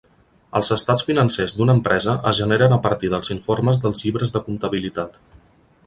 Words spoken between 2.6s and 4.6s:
a partir dels informes dels llibres de